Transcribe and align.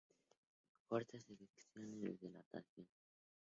Cortas 0.87 1.27
sesiones 1.53 2.19
de 2.19 2.29
natación. 2.31 2.87